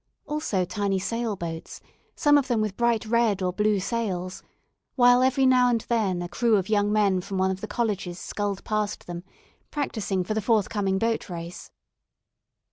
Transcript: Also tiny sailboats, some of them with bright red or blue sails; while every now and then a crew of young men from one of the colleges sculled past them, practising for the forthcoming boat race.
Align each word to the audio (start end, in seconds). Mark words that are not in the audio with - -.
Also 0.25 0.65
tiny 0.65 0.97
sailboats, 0.97 1.79
some 2.15 2.35
of 2.35 2.47
them 2.47 2.59
with 2.59 2.75
bright 2.75 3.05
red 3.05 3.43
or 3.43 3.53
blue 3.53 3.79
sails; 3.79 4.41
while 4.95 5.21
every 5.21 5.45
now 5.45 5.69
and 5.69 5.81
then 5.89 6.23
a 6.23 6.27
crew 6.27 6.55
of 6.55 6.69
young 6.69 6.91
men 6.91 7.21
from 7.21 7.37
one 7.37 7.51
of 7.51 7.61
the 7.61 7.67
colleges 7.67 8.17
sculled 8.17 8.63
past 8.63 9.05
them, 9.05 9.23
practising 9.69 10.23
for 10.23 10.33
the 10.33 10.41
forthcoming 10.41 10.97
boat 10.97 11.29
race. 11.29 11.69